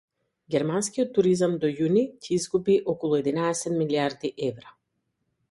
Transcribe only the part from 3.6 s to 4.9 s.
милијарди евра